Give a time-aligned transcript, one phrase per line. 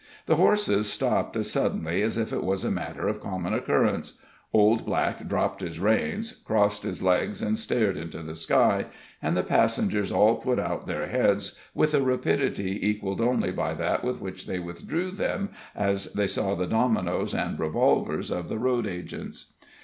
[0.25, 4.17] The horses stopped as suddenly as if it was a matter of common occurrence,
[4.51, 8.87] Old Black dropped his reins, crossed his legs, and stared into the sky,
[9.21, 14.03] and the passengers all put out their heads with a rapidity equaled only by that
[14.03, 18.87] with which they withdrew them as they saw the dominoes and revolvers of the road
[18.87, 19.53] agents.